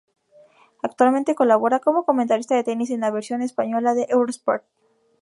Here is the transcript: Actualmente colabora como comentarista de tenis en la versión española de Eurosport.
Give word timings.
Actualmente 0.87 1.35
colabora 1.35 1.79
como 1.79 2.05
comentarista 2.07 2.55
de 2.55 2.63
tenis 2.63 2.89
en 2.89 3.01
la 3.01 3.11
versión 3.11 3.43
española 3.43 3.93
de 3.93 4.07
Eurosport. 4.09 4.63